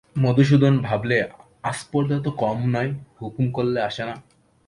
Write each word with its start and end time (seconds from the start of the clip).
মধুসূদন 0.15 0.73
ভাবলে, 0.79 1.17
আস্পর্ধা 1.63 2.17
তো 2.19 2.31
কম 2.31 2.57
নয়, 2.69 2.91
হুকুম 3.21 3.51
করলে 3.51 3.79
আসে 3.81 4.03
না। 4.05 4.15